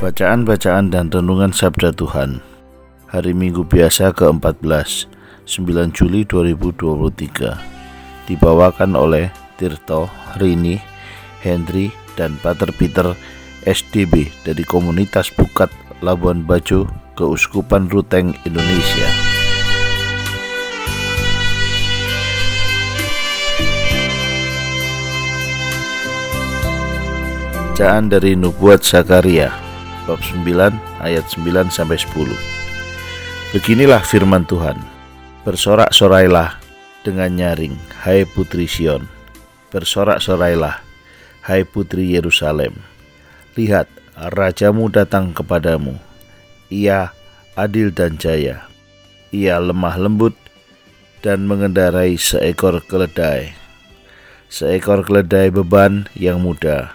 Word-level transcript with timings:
Bacaan-bacaan 0.00 0.88
dan 0.88 1.12
renungan 1.12 1.52
Sabda 1.52 1.92
Tuhan. 1.92 2.40
Hari 3.12 3.36
Minggu 3.36 3.68
Biasa 3.68 4.16
ke-14 4.16 5.04
9 5.44 5.92
Juli 5.92 6.24
2023 6.24 8.24
Dibawakan 8.24 8.96
oleh 8.96 9.28
Tirto, 9.60 10.08
Rini, 10.40 10.80
Henry, 11.44 11.92
dan 12.16 12.40
Pater 12.40 12.72
Peter 12.72 13.12
SDB 13.68 14.32
dari 14.40 14.64
Komunitas 14.64 15.28
Bukat 15.28 15.68
Labuan 16.00 16.48
Bajo 16.48 16.88
Keuskupan 17.12 17.92
Ruteng 17.92 18.32
Indonesia. 18.48 19.04
Bacaan 27.76 28.08
dari 28.08 28.32
Nubuat 28.32 28.80
Zakaria 28.80 29.68
bab 30.04 30.20
9 30.22 30.76
ayat 31.02 31.24
9 31.28 31.68
sampai 31.68 31.98
10. 32.00 32.32
Beginilah 33.50 34.00
firman 34.06 34.46
Tuhan. 34.46 34.78
Bersorak-sorailah 35.42 36.60
dengan 37.02 37.32
nyaring, 37.32 37.74
hai 38.04 38.28
putri 38.28 38.68
Sion. 38.68 39.08
Bersorak-sorailah, 39.72 40.84
hai 41.48 41.64
putri 41.64 42.14
Yerusalem. 42.14 42.76
Lihat, 43.56 43.88
rajamu 44.14 44.92
datang 44.92 45.32
kepadamu. 45.32 45.96
Ia 46.70 47.10
adil 47.58 47.90
dan 47.90 48.20
jaya. 48.20 48.68
Ia 49.34 49.58
lemah 49.58 49.96
lembut 49.98 50.36
dan 51.24 51.48
mengendarai 51.48 52.14
seekor 52.16 52.84
keledai. 52.84 53.56
Seekor 54.50 55.06
keledai 55.06 55.50
beban 55.50 56.10
yang 56.14 56.42
muda. 56.42 56.94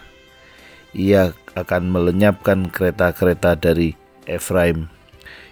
Ia 0.96 1.36
akan 1.56 1.90
melenyapkan 1.90 2.68
kereta-kereta 2.68 3.56
dari 3.56 3.96
Efraim. 4.28 4.92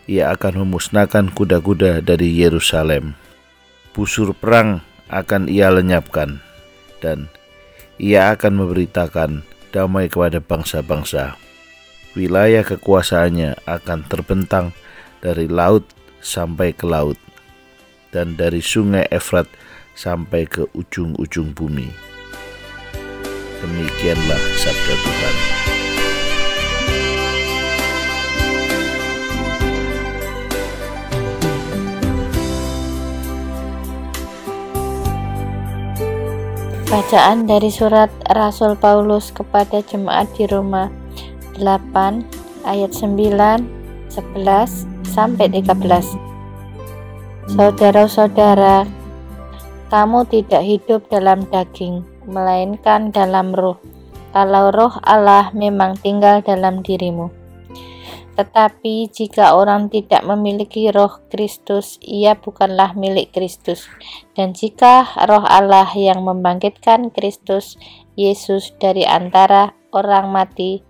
Ia 0.05 0.35
akan 0.35 0.67
memusnahkan 0.67 1.31
kuda-kuda 1.31 2.03
dari 2.03 2.27
Yerusalem. 2.35 3.15
Busur 3.95 4.35
perang 4.35 4.83
akan 5.07 5.47
ia 5.47 5.71
lenyapkan, 5.71 6.43
dan 6.99 7.31
ia 7.95 8.35
akan 8.35 8.59
memberitakan 8.59 9.47
damai 9.71 10.11
kepada 10.11 10.43
bangsa-bangsa. 10.43 11.39
Wilayah 12.13 12.67
kekuasaannya 12.67 13.63
akan 13.65 13.99
terbentang 14.05 14.75
dari 15.23 15.47
laut 15.47 15.87
sampai 16.19 16.75
ke 16.75 16.83
laut, 16.83 17.17
dan 18.11 18.35
dari 18.35 18.59
sungai 18.59 19.07
Efrat 19.07 19.47
sampai 19.95 20.49
ke 20.49 20.67
ujung-ujung 20.75 21.53
bumi. 21.55 21.87
Demikianlah 23.63 24.41
sabda 24.59 24.93
Tuhan. 24.99 25.35
Bacaan 36.93 37.49
dari 37.49 37.73
surat 37.73 38.13
Rasul 38.37 38.77
Paulus 38.77 39.33
kepada 39.33 39.81
jemaat 39.81 40.29
di 40.37 40.45
Roma 40.45 40.93
8 41.57 42.21
ayat 42.69 42.93
9, 42.93 44.13
11 44.13 44.85
sampai 45.09 45.49
13. 45.49 45.73
Saudara-saudara, 47.53 48.85
kamu 49.89 50.19
tidak 50.29 50.61
hidup 50.61 51.01
dalam 51.09 51.49
daging, 51.49 52.05
melainkan 52.29 53.09
dalam 53.09 53.57
roh. 53.57 53.81
Kalau 54.33 54.73
roh 54.73 54.97
Allah 55.05 55.53
memang 55.53 55.93
tinggal 56.01 56.41
dalam 56.41 56.81
dirimu. 56.81 57.29
Tetapi 58.33 59.13
jika 59.13 59.53
orang 59.53 59.93
tidak 59.93 60.25
memiliki 60.25 60.89
roh 60.89 61.21
Kristus, 61.29 62.01
ia 62.01 62.33
bukanlah 62.33 62.97
milik 62.97 63.29
Kristus. 63.29 63.85
Dan 64.33 64.57
jika 64.57 65.05
roh 65.29 65.45
Allah 65.45 65.85
yang 65.93 66.25
membangkitkan 66.25 67.13
Kristus 67.13 67.77
Yesus 68.17 68.73
dari 68.81 69.05
antara 69.05 69.77
orang 69.93 70.33
mati 70.33 70.81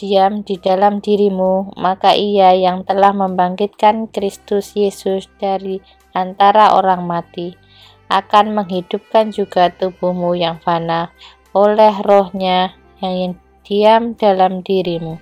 diam 0.00 0.40
di 0.44 0.56
dalam 0.56 1.04
dirimu, 1.04 1.76
maka 1.76 2.16
ia 2.16 2.56
yang 2.56 2.88
telah 2.88 3.12
membangkitkan 3.12 4.08
Kristus 4.08 4.72
Yesus 4.72 5.28
dari 5.36 5.80
antara 6.16 6.72
orang 6.72 7.04
mati 7.04 7.52
akan 8.08 8.56
menghidupkan 8.56 9.34
juga 9.34 9.68
tubuhmu 9.72 10.38
yang 10.38 10.62
fana 10.62 11.10
oleh 11.56 12.04
rohnya 12.04 12.76
yang 13.00 13.40
diam 13.64 14.12
dalam 14.12 14.60
dirimu. 14.60 15.16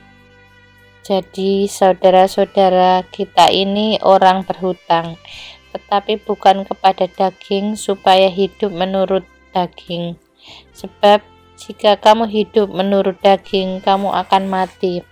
Jadi, 1.07 1.71
saudara-saudara, 1.71 3.07
kita 3.07 3.55
ini 3.55 4.03
orang 4.03 4.43
berhutang, 4.43 5.15
tetapi 5.71 6.19
bukan 6.19 6.67
kepada 6.67 7.07
daging, 7.07 7.79
supaya 7.79 8.27
hidup 8.27 8.75
menurut 8.75 9.23
daging. 9.55 10.19
Sebab, 10.75 11.23
jika 11.55 12.01
kamu 12.03 12.27
hidup 12.27 12.73
menurut 12.73 13.21
daging, 13.23 13.79
kamu 13.85 14.11
akan 14.11 14.51
mati. 14.51 15.07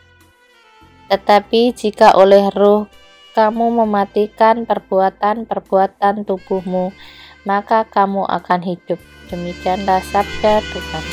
Tetapi, 1.13 1.77
jika 1.77 2.17
oleh 2.19 2.51
roh 2.51 2.89
kamu 3.37 3.85
mematikan 3.85 4.65
perbuatan-perbuatan 4.65 6.25
tubuhmu, 6.25 6.93
maka 7.43 7.87
kamu 7.89 8.27
akan 8.29 8.61
hidup. 8.63 9.01
Demikianlah 9.33 10.05
sabda 10.13 10.61
Tuhan. 10.61 11.05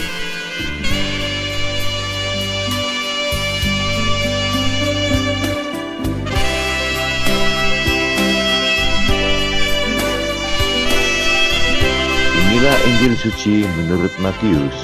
Inilah 12.50 12.78
Injil 12.92 13.14
suci 13.16 13.64
menurut 13.80 14.12
Matius 14.20 14.76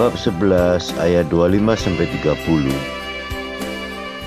bab 0.00 0.16
11 0.16 0.96
ayat 0.96 1.28
25 1.28 1.60
sampai 1.76 2.08
30. 2.24 2.72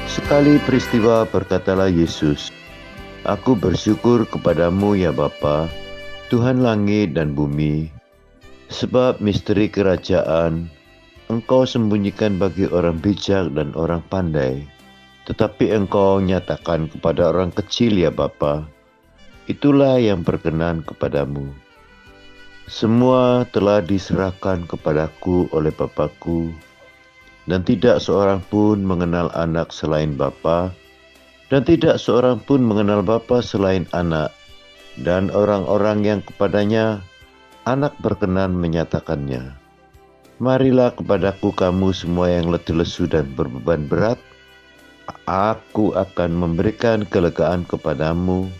Sekali 0.05 0.61
peristiwa 0.61 1.25
berkatalah 1.25 1.89
Yesus, 1.89 2.53
Aku 3.25 3.57
bersyukur 3.57 4.29
kepadamu 4.29 4.93
ya 4.93 5.09
Bapa, 5.09 5.65
Tuhan 6.33 6.65
langit 6.65 7.13
dan 7.13 7.37
bumi, 7.37 7.85
sebab 8.73 9.21
misteri 9.21 9.69
kerajaan 9.69 10.65
Engkau 11.25 11.65
sembunyikan 11.65 12.37
bagi 12.41 12.69
orang 12.69 13.01
bijak 13.01 13.53
dan 13.53 13.73
orang 13.77 14.01
pandai, 14.09 14.65
tetapi 15.29 15.69
Engkau 15.69 16.21
nyatakan 16.21 16.89
kepada 16.89 17.29
orang 17.29 17.53
kecil 17.53 17.93
ya 17.97 18.09
Bapa. 18.09 18.65
Itulah 19.45 20.01
yang 20.01 20.25
berkenan 20.25 20.81
kepadamu. 20.81 21.49
Semua 22.65 23.45
telah 23.53 23.81
diserahkan 23.85 24.65
kepadaku 24.65 25.45
oleh 25.53 25.69
Bapakku, 25.69 26.49
dan 27.45 27.61
tidak 27.61 28.01
seorang 28.01 28.41
pun 28.49 28.81
mengenal 28.81 29.29
anak 29.37 29.69
selain 29.69 30.17
Bapa, 30.17 30.73
dan 31.53 31.61
tidak 31.61 32.01
seorang 32.01 32.41
pun 32.41 32.65
mengenal 32.65 33.05
Bapa 33.05 33.45
selain 33.45 33.85
anak, 33.93 34.33
dan 35.01 35.27
orang-orang 35.31 36.07
yang 36.07 36.21
kepadanya 36.23 37.03
anak 37.67 37.97
berkenan 37.99 38.55
menyatakannya. 38.55 39.55
Marilah 40.39 40.91
kepadaku 40.95 41.55
kamu 41.55 41.95
semua 41.95 42.27
yang 42.27 42.51
letih 42.51 42.75
lesu 42.75 43.07
dan 43.07 43.27
berbeban 43.35 43.87
berat, 43.87 44.19
aku 45.25 45.95
akan 45.95 46.31
memberikan 46.35 47.07
kelegaan 47.07 47.63
kepadamu. 47.63 48.51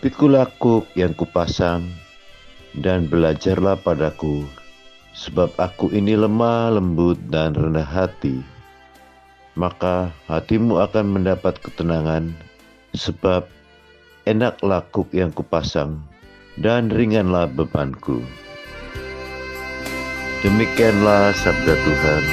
Pikul 0.00 0.38
aku 0.38 0.86
yang 0.94 1.12
kupasang, 1.12 1.84
dan 2.78 3.10
belajarlah 3.10 3.76
padaku, 3.82 4.46
sebab 5.12 5.50
aku 5.58 5.90
ini 5.90 6.14
lemah, 6.14 6.72
lembut, 6.78 7.18
dan 7.28 7.52
rendah 7.52 7.84
hati. 7.86 8.38
Maka 9.58 10.14
hatimu 10.30 10.78
akan 10.78 11.18
mendapat 11.18 11.58
ketenangan, 11.58 12.30
sebab 12.94 13.50
enaklah 14.28 14.84
kuk 14.92 15.08
yang 15.16 15.32
kupasang, 15.32 16.04
dan 16.60 16.92
ringanlah 16.92 17.48
bebanku. 17.48 18.20
Demikianlah 20.44 21.32
sabda 21.32 21.74
Tuhan. 21.80 22.24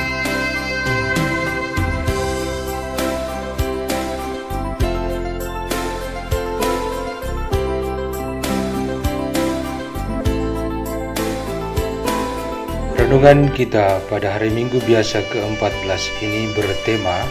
Renungan 13.00 13.48
kita 13.56 14.04
pada 14.12 14.36
hari 14.36 14.52
Minggu 14.52 14.84
biasa 14.84 15.24
ke-14 15.32 16.04
ini 16.20 16.52
bertema 16.52 17.24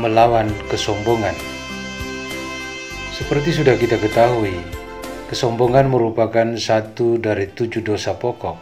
melawan 0.00 0.48
kesombongan. 0.72 1.59
Seperti 3.20 3.52
sudah 3.52 3.76
kita 3.76 4.00
ketahui, 4.00 4.56
kesombongan 5.28 5.92
merupakan 5.92 6.56
satu 6.56 7.20
dari 7.20 7.52
tujuh 7.52 7.84
dosa 7.84 8.16
pokok. 8.16 8.56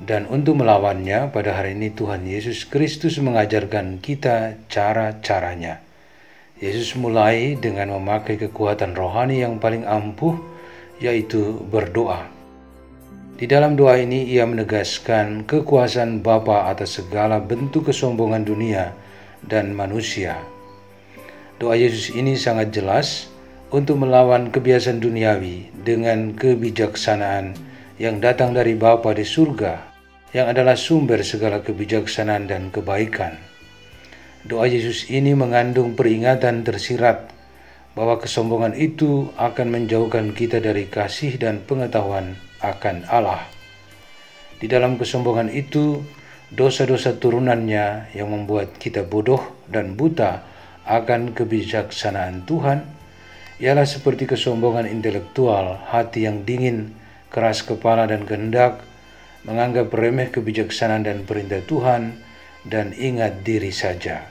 Dan 0.00 0.24
untuk 0.32 0.64
melawannya, 0.64 1.28
pada 1.28 1.52
hari 1.52 1.76
ini 1.76 1.92
Tuhan 1.92 2.24
Yesus 2.24 2.64
Kristus 2.64 3.20
mengajarkan 3.20 4.00
kita 4.00 4.56
cara-caranya. 4.72 5.84
Yesus 6.56 6.96
mulai 6.96 7.60
dengan 7.60 7.92
memakai 8.00 8.40
kekuatan 8.40 8.96
rohani 8.96 9.44
yang 9.44 9.60
paling 9.60 9.84
ampuh, 9.84 10.40
yaitu 10.96 11.60
berdoa. 11.68 12.24
Di 13.36 13.44
dalam 13.44 13.76
doa 13.76 14.00
ini 14.00 14.24
ia 14.24 14.48
menegaskan 14.48 15.44
kekuasaan 15.44 16.24
Bapa 16.24 16.72
atas 16.72 16.96
segala 16.96 17.44
bentuk 17.44 17.92
kesombongan 17.92 18.40
dunia 18.40 18.96
dan 19.44 19.76
manusia. 19.76 20.40
Doa 21.60 21.76
Yesus 21.76 22.16
ini 22.16 22.40
sangat 22.40 22.72
jelas 22.72 23.35
untuk 23.74 23.98
melawan 23.98 24.54
kebiasaan 24.54 25.02
duniawi 25.02 25.74
dengan 25.82 26.34
kebijaksanaan 26.38 27.58
yang 27.98 28.22
datang 28.22 28.54
dari 28.54 28.78
Bapa 28.78 29.10
di 29.16 29.26
surga 29.26 29.80
yang 30.30 30.52
adalah 30.52 30.76
sumber 30.76 31.24
segala 31.24 31.64
kebijaksanaan 31.64 32.44
dan 32.46 32.68
kebaikan. 32.68 33.34
Doa 34.46 34.70
Yesus 34.70 35.10
ini 35.10 35.34
mengandung 35.34 35.98
peringatan 35.98 36.62
tersirat 36.62 37.34
bahwa 37.96 38.20
kesombongan 38.20 38.76
itu 38.76 39.32
akan 39.40 39.72
menjauhkan 39.72 40.36
kita 40.36 40.60
dari 40.60 40.86
kasih 40.86 41.34
dan 41.40 41.64
pengetahuan 41.64 42.36
akan 42.60 43.08
Allah. 43.08 43.42
Di 44.60 44.68
dalam 44.68 45.00
kesombongan 45.00 45.50
itu, 45.50 46.04
dosa-dosa 46.52 47.16
turunannya 47.16 48.14
yang 48.14 48.30
membuat 48.30 48.76
kita 48.76 49.02
bodoh 49.02 49.40
dan 49.66 49.96
buta 49.96 50.44
akan 50.86 51.34
kebijaksanaan 51.34 52.46
Tuhan, 52.46 52.95
ialah 53.56 53.88
seperti 53.88 54.28
kesombongan 54.28 54.84
intelektual, 54.84 55.80
hati 55.88 56.28
yang 56.28 56.44
dingin, 56.44 56.92
keras 57.32 57.64
kepala 57.64 58.04
dan 58.04 58.28
kehendak, 58.28 58.84
menganggap 59.48 59.88
remeh 59.96 60.28
kebijaksanaan 60.28 61.08
dan 61.08 61.18
perintah 61.24 61.64
Tuhan, 61.64 62.20
dan 62.68 62.92
ingat 62.92 63.46
diri 63.46 63.72
saja. 63.72 64.28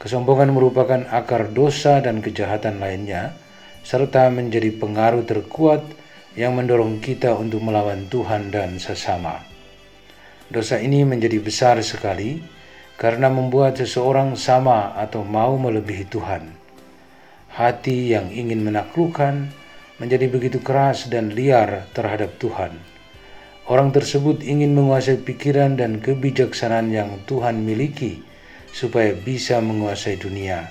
Kesombongan 0.00 0.52
merupakan 0.56 1.04
akar 1.12 1.52
dosa 1.52 2.00
dan 2.00 2.24
kejahatan 2.24 2.80
lainnya, 2.80 3.36
serta 3.84 4.32
menjadi 4.32 4.72
pengaruh 4.72 5.28
terkuat 5.28 5.84
yang 6.32 6.56
mendorong 6.56 7.04
kita 7.04 7.36
untuk 7.36 7.60
melawan 7.60 8.08
Tuhan 8.08 8.48
dan 8.48 8.80
sesama. 8.80 9.44
Dosa 10.48 10.80
ini 10.80 11.04
menjadi 11.04 11.40
besar 11.40 11.76
sekali 11.84 12.40
karena 12.96 13.28
membuat 13.28 13.76
seseorang 13.80 14.36
sama 14.38 14.96
atau 14.96 15.24
mau 15.26 15.56
melebihi 15.60 16.04
Tuhan. 16.08 16.63
Hati 17.54 18.10
yang 18.10 18.34
ingin 18.34 18.66
menaklukkan 18.66 19.46
menjadi 20.02 20.26
begitu 20.26 20.58
keras 20.58 21.06
dan 21.06 21.30
liar 21.30 21.86
terhadap 21.94 22.34
Tuhan. 22.42 22.74
Orang 23.70 23.94
tersebut 23.94 24.42
ingin 24.42 24.74
menguasai 24.74 25.22
pikiran 25.22 25.78
dan 25.78 26.02
kebijaksanaan 26.02 26.90
yang 26.90 27.14
Tuhan 27.30 27.62
miliki 27.62 28.20
supaya 28.74 29.14
bisa 29.14 29.62
menguasai 29.62 30.18
dunia. 30.18 30.66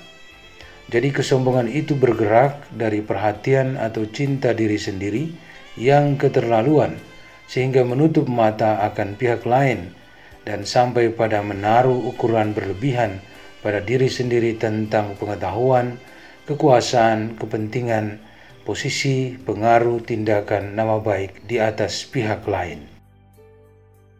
Jadi 0.92 1.08
kesombongan 1.08 1.72
itu 1.72 1.96
bergerak 1.96 2.68
dari 2.68 3.00
perhatian 3.00 3.80
atau 3.80 4.04
cinta 4.04 4.52
diri 4.52 4.76
sendiri 4.76 5.32
yang 5.80 6.20
keterlaluan 6.20 7.00
sehingga 7.48 7.80
menutup 7.80 8.28
mata 8.28 8.84
akan 8.84 9.16
pihak 9.16 9.48
lain 9.48 9.96
dan 10.44 10.68
sampai 10.68 11.08
pada 11.16 11.40
menaruh 11.40 11.96
ukuran 12.12 12.52
berlebihan 12.52 13.24
pada 13.64 13.80
diri 13.80 14.12
sendiri 14.12 14.60
tentang 14.60 15.16
pengetahuan, 15.16 15.96
kekuasaan, 16.44 17.40
kepentingan, 17.40 18.20
posisi, 18.68 19.36
pengaruh, 19.36 20.00
tindakan, 20.04 20.76
nama 20.76 21.00
baik 21.00 21.48
di 21.48 21.60
atas 21.60 22.04
pihak 22.08 22.44
lain. 22.44 22.84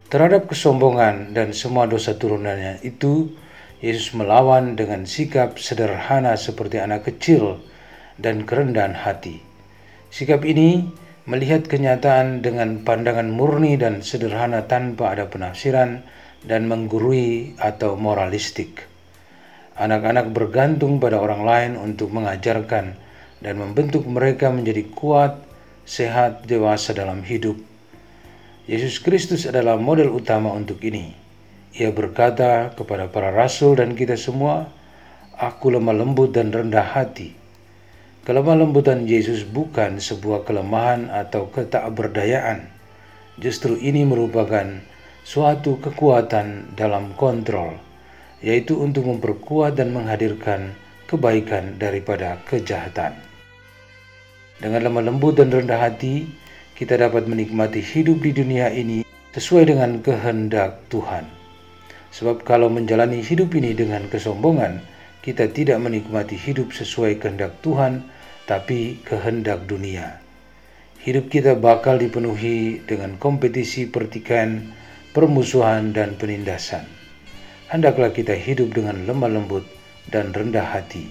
Terhadap 0.09 0.49
kesombongan 0.49 1.33
dan 1.33 1.53
semua 1.53 1.89
dosa 1.89 2.13
turunannya 2.17 2.81
itu, 2.85 3.33
Yesus 3.81 4.17
melawan 4.17 4.73
dengan 4.73 5.05
sikap 5.05 5.61
sederhana 5.61 6.33
seperti 6.37 6.81
anak 6.81 7.05
kecil 7.09 7.61
dan 8.17 8.45
kerendahan 8.45 8.97
hati. 8.97 9.41
Sikap 10.09 10.41
ini 10.47 10.87
melihat 11.29 11.65
kenyataan 11.65 12.41
dengan 12.41 12.81
pandangan 12.85 13.29
murni 13.29 13.77
dan 13.77 14.05
sederhana 14.05 14.65
tanpa 14.65 15.13
ada 15.13 15.29
penafsiran 15.29 16.05
dan 16.45 16.69
menggurui 16.69 17.57
atau 17.57 17.97
moralistik. 17.97 18.94
Anak-anak 19.75 20.31
bergantung 20.31 21.03
pada 21.03 21.19
orang 21.19 21.43
lain 21.43 21.71
untuk 21.75 22.11
mengajarkan 22.15 22.95
dan 23.43 23.53
membentuk 23.59 24.07
mereka 24.07 24.47
menjadi 24.47 24.87
kuat, 24.95 25.35
sehat, 25.83 26.47
dewasa 26.47 26.95
dalam 26.95 27.21
hidup. 27.27 27.59
Yesus 28.65 29.03
Kristus 29.03 29.45
adalah 29.45 29.75
model 29.77 30.15
utama 30.15 30.49
untuk 30.55 30.79
ini. 30.81 31.13
Ia 31.75 31.91
berkata 31.91 32.71
kepada 32.71 33.11
para 33.11 33.35
rasul 33.35 33.75
dan 33.77 33.93
kita 33.93 34.15
semua, 34.15 34.71
"Aku 35.35 35.69
lemah 35.69 35.93
lembut 35.93 36.31
dan 36.31 36.55
rendah 36.55 36.95
hati." 36.95 37.35
Kelemah 38.25 38.57
lembutan 38.57 39.05
Yesus 39.05 39.45
bukan 39.45 40.01
sebuah 40.01 40.49
kelemahan 40.49 41.13
atau 41.13 41.45
ketakberdayaan. 41.53 42.65
Justru 43.37 43.77
ini 43.77 44.01
merupakan 44.01 44.65
suatu 45.21 45.77
kekuatan 45.77 46.73
dalam 46.73 47.13
kontrol, 47.13 47.77
yaitu 48.45 48.77
untuk 48.77 49.09
memperkuat 49.09 49.81
dan 49.81 49.89
menghadirkan 49.89 50.77
kebaikan 51.09 51.81
daripada 51.81 52.37
kejahatan. 52.45 53.17
Dengan 54.61 54.85
lemah 54.85 55.09
lembut 55.09 55.41
dan 55.41 55.49
rendah 55.49 55.81
hati, 55.81 56.29
kita 56.77 57.01
dapat 57.01 57.25
menikmati 57.25 57.81
hidup 57.81 58.21
di 58.21 58.31
dunia 58.31 58.69
ini 58.69 59.01
sesuai 59.33 59.73
dengan 59.73 59.97
kehendak 59.99 60.85
Tuhan. 60.93 61.25
Sebab 62.13 62.45
kalau 62.47 62.71
menjalani 62.71 63.19
hidup 63.19 63.51
ini 63.57 63.75
dengan 63.75 64.07
kesombongan, 64.07 64.79
kita 65.19 65.49
tidak 65.51 65.81
menikmati 65.81 66.37
hidup 66.37 66.71
sesuai 66.71 67.17
kehendak 67.19 67.59
Tuhan, 67.65 68.07
tapi 68.45 69.01
kehendak 69.03 69.65
dunia. 69.65 70.21
Hidup 71.01 71.33
kita 71.33 71.57
bakal 71.57 71.97
dipenuhi 71.97 72.79
dengan 72.85 73.17
kompetisi 73.17 73.89
pertikaian, 73.89 74.69
permusuhan, 75.11 75.91
dan 75.91 76.15
penindasan. 76.15 77.04
Hendaklah 77.71 78.13
kita 78.13 78.37
hidup 78.37 78.73
dengan 78.77 79.05
lemah 79.09 79.31
lembut 79.31 79.65
dan 80.09 80.29
rendah 80.31 80.65
hati. 80.65 81.09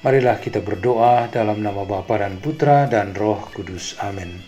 Marilah 0.00 0.40
kita 0.40 0.64
berdoa 0.64 1.28
dalam 1.28 1.60
nama 1.60 1.84
Bapa 1.84 2.18
dan 2.18 2.40
Putra 2.40 2.88
dan 2.88 3.12
Roh 3.12 3.38
Kudus. 3.52 4.00
Amin. 4.00 4.40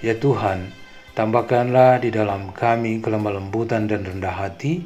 Ya 0.00 0.16
Tuhan, 0.16 0.72
tambahkanlah 1.12 2.00
di 2.02 2.10
dalam 2.10 2.50
kami 2.56 2.98
kelemah 3.04 3.38
lembutan 3.38 3.84
dan 3.84 4.02
rendah 4.02 4.34
hati, 4.34 4.82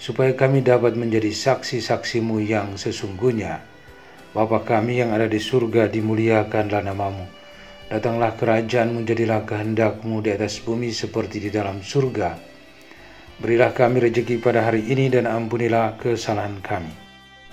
supaya 0.00 0.32
kami 0.32 0.62
dapat 0.62 0.94
menjadi 0.96 1.34
saksi-saksimu 1.34 2.40
yang 2.40 2.78
sesungguhnya 2.80 3.70
Bapa 4.30 4.62
kami 4.62 5.02
yang 5.02 5.10
ada 5.10 5.26
di 5.26 5.42
surga, 5.42 5.90
dimuliakanlah 5.90 6.86
namamu. 6.86 7.26
Datanglah 7.90 8.38
kerajaan 8.38 8.94
menjadilah 8.94 9.42
kehendakmu 9.42 10.22
di 10.22 10.30
atas 10.30 10.62
bumi 10.62 10.94
seperti 10.94 11.42
di 11.42 11.50
dalam 11.50 11.82
surga. 11.82 12.49
Berilah 13.40 13.72
kami 13.72 14.04
rejeki 14.04 14.36
pada 14.36 14.68
hari 14.68 14.84
ini 14.92 15.08
dan 15.08 15.24
ampunilah 15.24 15.96
kesalahan 15.96 16.60
kami. 16.60 16.92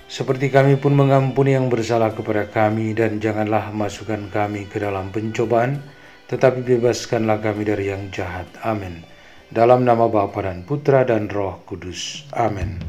Seperti 0.08 0.52
kami 0.52 0.76
pun 0.76 0.92
mengampuni 0.92 1.56
yang 1.56 1.72
bersalah 1.72 2.12
kepada 2.12 2.48
kami 2.48 2.92
dan 2.92 3.24
janganlah 3.24 3.72
masukkan 3.72 4.28
kami 4.28 4.68
ke 4.68 4.84
dalam 4.84 5.12
pencobaan, 5.16 5.80
tetapi 6.28 6.64
bebaskanlah 6.64 7.40
kami 7.40 7.64
dari 7.64 7.92
yang 7.92 8.12
jahat. 8.12 8.48
Amin. 8.68 9.04
Dalam 9.48 9.88
nama 9.88 10.12
Bapa 10.12 10.44
dan 10.44 10.68
Putra 10.68 11.08
dan 11.08 11.32
Roh 11.32 11.64
Kudus. 11.64 12.28
Amin. 12.36 12.84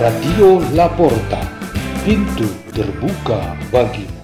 Radio 0.00 0.64
Laporta 0.72 1.44
pintu 2.00 2.48
terbuka 2.72 3.52
bagimu. 3.68 4.17